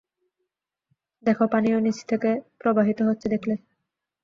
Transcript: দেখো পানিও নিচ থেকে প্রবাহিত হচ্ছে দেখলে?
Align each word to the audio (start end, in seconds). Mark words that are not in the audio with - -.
দেখো 1.23 1.43
পানিও 1.47 1.77
নিচ 1.79 1.97
থেকে 2.09 2.29
প্রবাহিত 2.59 2.99
হচ্ছে 3.07 3.27
দেখলে? 3.33 3.55